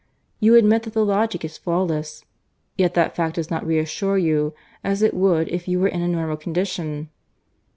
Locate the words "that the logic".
0.81-1.45